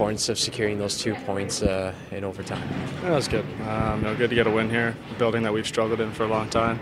[0.00, 2.66] Importance of securing those two points uh, in overtime.
[3.02, 3.44] Yeah, was good.
[3.68, 4.96] Um, you know, good to get a win here.
[5.10, 6.80] A building that we've struggled in for a long time.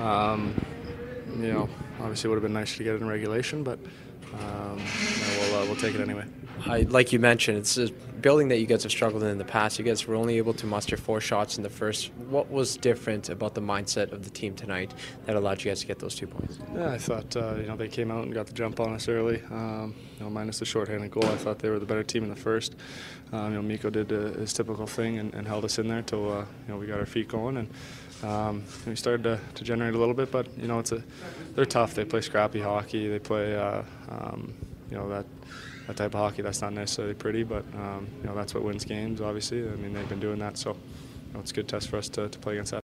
[0.00, 0.54] Um,
[1.38, 1.68] you know,
[2.00, 3.78] obviously it would have been nicer to get it in regulation, but
[4.32, 5.33] um, you know,
[5.84, 6.24] take it anyway.
[6.66, 7.90] I, like you mentioned, it's a
[8.24, 9.78] building that you guys have struggled in in the past.
[9.78, 12.10] You guys were only able to muster four shots in the first.
[12.30, 14.94] What was different about the mindset of the team tonight
[15.26, 16.58] that allowed you guys to get those two points?
[16.74, 19.08] Yeah, I thought uh, you know they came out and got the jump on us
[19.08, 19.42] early.
[19.50, 22.30] Um, you know, minus the shorthanded goal, I thought they were the better team in
[22.30, 22.76] the first.
[23.32, 26.02] Um, you know, Miko did uh, his typical thing and, and held us in there
[26.02, 27.68] till uh, you know we got our feet going and.
[28.22, 31.02] Um, we started to, to, generate a little bit, but you know it's a
[31.54, 31.92] they're tough.
[31.92, 33.06] They play scrappy hockey.
[33.06, 34.54] They play uh, um,
[34.90, 35.26] you know that
[35.86, 38.84] that type of hockey that's not necessarily pretty, but um, you know that's what wins
[38.84, 39.20] games.
[39.20, 41.96] Obviously, I mean they've been doing that, so you know, it's a good test for
[41.96, 42.80] us to, to play against that.